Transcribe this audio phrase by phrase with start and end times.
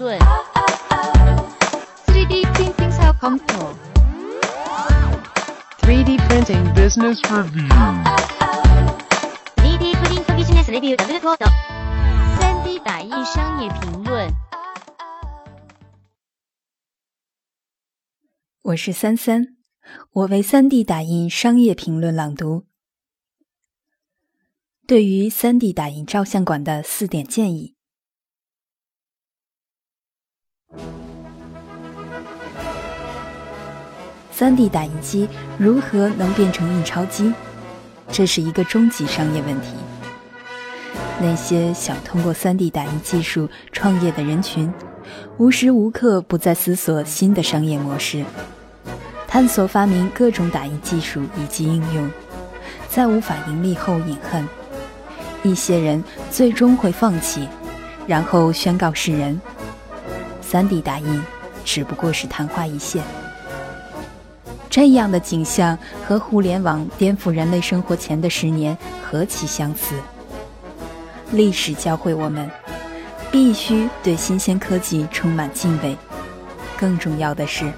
[0.00, 0.16] 3D
[2.54, 3.76] printing 商业评论。
[5.82, 7.68] 3D printing business review。
[9.56, 11.44] 3D printing business review 的朗读。
[12.40, 14.32] 3D 打印商业评论。
[18.62, 19.48] 我是三三，
[20.12, 22.64] 我为 3D 打印商业评论朗读。
[24.86, 27.74] 对于 3D 打印照相馆的四点建议。
[34.32, 35.28] 3D 打印机
[35.58, 37.32] 如何能变成印钞机？
[38.10, 39.74] 这是一个终极商业问题。
[41.20, 44.72] 那些想通过 3D 打印技术创业的人群，
[45.36, 48.24] 无时无刻不在思索新的商业模式，
[49.28, 52.10] 探索发明各种打印技术以及应用，
[52.88, 54.48] 在无法盈利后饮恨。
[55.42, 57.46] 一些人最终会放弃，
[58.06, 59.38] 然后宣告世人
[60.50, 61.22] ：3D 打印
[61.64, 63.04] 只不过是昙花一现。
[64.68, 69.94] 这样的景象和互联网颠覆人类生活前的十年何其相似！
[71.32, 72.50] 历史教会我们，
[73.30, 75.96] 必须对新鲜科技充满敬畏。
[76.76, 77.70] 更重要的是，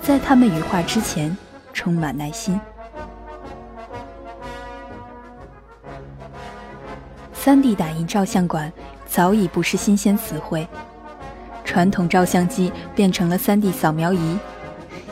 [0.00, 1.36] 在它们羽化之前，
[1.72, 2.60] 充满耐心。
[7.44, 8.72] 3D 打印照相馆
[9.06, 10.66] 早已不是新鲜词汇，
[11.64, 14.38] 传统照相机变成了 3D 扫描仪。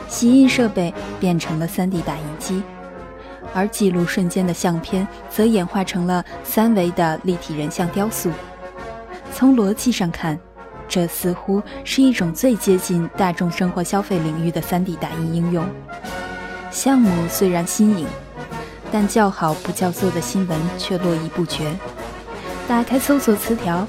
[0.07, 2.61] 洗印设备变成了 3D 打印机，
[3.53, 8.29] 而记录瞬间的相片则演化成了三维的立体人像雕塑。
[9.33, 10.37] 从逻辑上看，
[10.85, 15.65] 这似乎是一种最接近大众生活消费领域的 3D 打印应用。
[16.69, 18.05] 项目虽然新颖，
[18.91, 21.71] 但叫好不叫座的新闻却络绎不绝。
[22.67, 23.87] 打开搜索词条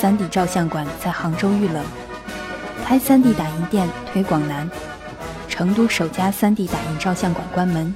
[0.00, 1.84] ，3D 照相馆在杭州遇冷，
[2.84, 4.68] 开 3D 打印店推广难。
[5.48, 7.94] 成都首家 3D 打印照相馆关门，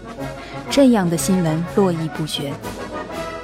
[0.70, 2.52] 这样的新闻络绎不绝。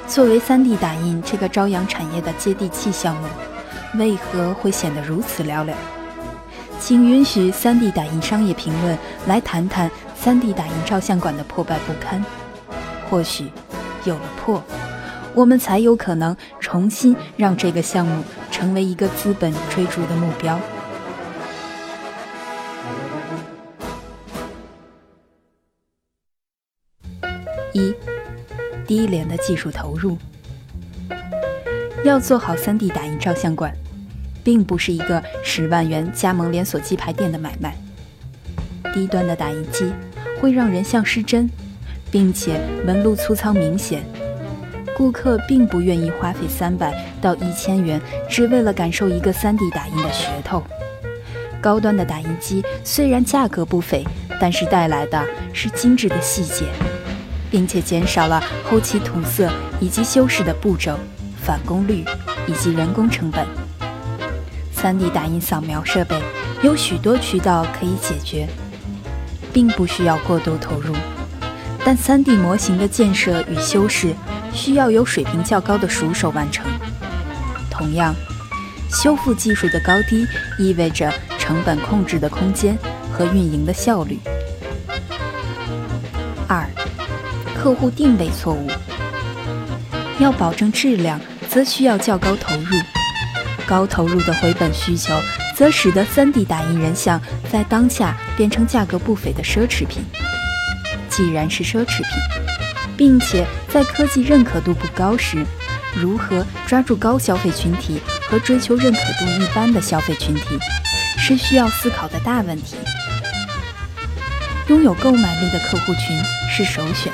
[0.07, 3.27] 作为 3D 打印这个朝阳产业的接地气项目，
[3.99, 5.73] 为何会显得如此寥寥？
[6.79, 9.91] 请允许 3D 打印商业评论来谈谈
[10.23, 12.23] 3D 打印照相馆的破败不堪。
[13.09, 13.51] 或许，
[14.03, 14.63] 有了破，
[15.35, 18.23] 我们才有可能重新让这个项目
[18.57, 20.59] 成为一个资本追逐的目标。
[27.71, 27.93] 一，
[28.87, 30.17] 低廉的技术投入。
[32.03, 33.71] 要做好 3D 打印照相馆，
[34.43, 37.77] 并不是一个十万元加盟连锁鸡排店的买卖。
[38.91, 39.93] 低端的打印机
[40.41, 41.47] 会让人像失真，
[42.09, 44.03] 并且纹路粗糙明显，
[44.97, 46.91] 顾客并不愿意花费三百
[47.21, 50.63] 到一千元，只为了感受一个 3D 打印的噱头。
[51.61, 54.03] 高端的打印机虽然价格不菲，
[54.41, 56.65] 但是带来的是精致的细节。
[57.49, 59.49] 并且减少了后期涂色
[59.79, 60.97] 以及修饰的步骤、
[61.41, 62.03] 返工率
[62.45, 63.45] 以及人工成本。
[64.75, 66.21] 3D 打印扫描设备
[66.61, 68.47] 有许多渠道可以解决，
[69.53, 70.93] 并不需要过多投入。
[71.85, 74.13] 但 3D 模型的建设与修饰
[74.57, 76.65] 需要有水平较高的熟手完成。
[77.69, 78.13] 同样，
[78.89, 80.25] 修复技术的高低
[80.57, 82.77] 意味着成本控制的空间
[83.13, 84.19] 和运营的效率。
[86.47, 86.67] 二。
[87.59, 88.69] 客户定位错误，
[90.19, 91.19] 要保证质量，
[91.49, 92.77] 则需要较高投入。
[93.65, 95.11] 高投入的回本需求，
[95.55, 97.19] 则使得 3D 打印人像
[97.51, 100.03] 在当下变成价格不菲的奢侈品。
[101.09, 102.07] 既然是奢侈品，
[102.97, 105.45] 并且在科技认可度不高时，
[105.95, 110.57] 如何抓住高消费群体和追求认可度一般的消费群体，
[111.17, 112.75] 是需要思考的大问题。
[114.67, 116.17] 拥有购买力的客户群
[116.49, 117.13] 是首选。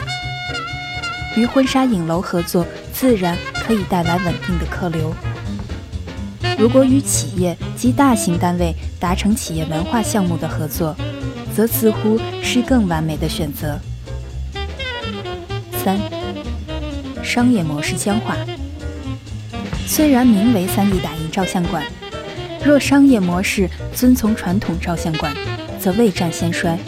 [1.36, 5.14] 与婚纱影楼合作，自然可以带来稳定的客流。
[6.58, 10.96] 如果与企业及大型单位达成企业文化项目的合作，
[11.56, 13.80] 则似乎是更完美的选择。
[15.84, 16.00] 三、
[17.22, 18.38] 商业模式僵化。
[19.86, 21.84] 虽然名为 3D 打印照相馆，
[22.64, 25.36] 若商业模式遵从传统照相馆，
[25.78, 26.80] 则未战先衰。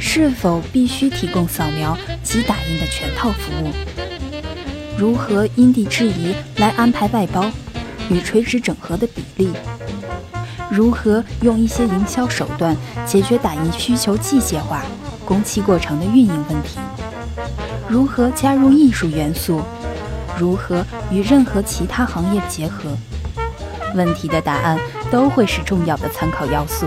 [0.00, 3.70] 是否必须提供扫描及打印的全套服务？
[4.98, 7.50] 如何因地制宜来安排外包
[8.10, 9.52] 与垂直整合的比例？
[10.68, 12.76] 如何用一些营销手段
[13.06, 14.82] 解决打印需求季节化、
[15.24, 16.78] 工期过长的运营问题？
[17.88, 19.62] 如何加入艺术元素？
[20.38, 22.90] 如何与任何其他行业结合？
[23.94, 24.78] 问题的答案
[25.10, 26.86] 都会是重要的参考要素。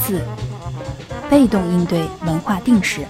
[0.00, 0.22] 四、
[1.28, 3.02] 被动应对文化定势。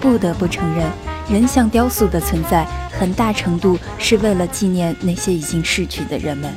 [0.00, 0.86] 不得不承认，
[1.30, 6.52] 人像雕塑的存在，很大程度是为了纪念那些已经逝去的人们。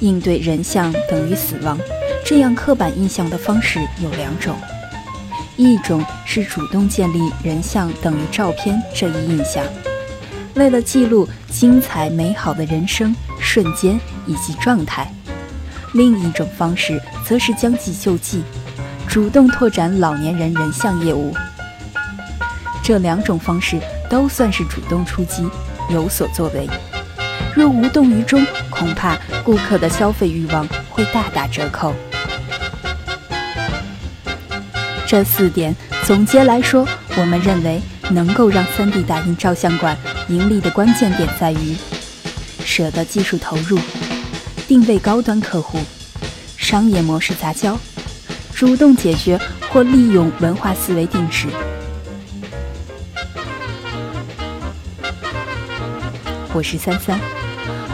[0.00, 1.78] 应对人像等于死亡，
[2.24, 4.56] 这样刻板印象的方式有两种：
[5.56, 9.64] 一种是主动建立人像等于照片这一印象，
[10.54, 15.06] 为了记录精彩美好的人生瞬间以及状态；
[15.94, 18.42] 另一种方式则是将计就计，
[19.08, 21.34] 主动拓展老年人人像业务。
[22.82, 23.80] 这两种方式
[24.10, 25.48] 都算是主动出击，
[25.88, 26.68] 有所作为。
[27.54, 31.94] 若无动于衷，恐怕顾客的消费欲望会大打折扣。
[35.06, 35.74] 这四点
[36.04, 36.86] 总结来说，
[37.16, 37.80] 我们认为
[38.10, 39.96] 能够让 3D 打印照相馆
[40.28, 41.76] 盈利的关键点在于：
[42.64, 43.78] 舍得技术投入，
[44.66, 45.78] 定位高端客户，
[46.56, 47.78] 商业模式杂交，
[48.52, 51.46] 主动解决或利用文化思维定势。
[56.52, 57.20] 我是三三，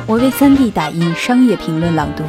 [0.06, 2.25] 我为三 D 打印商业评论朗读。